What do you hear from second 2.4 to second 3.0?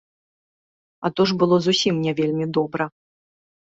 добра.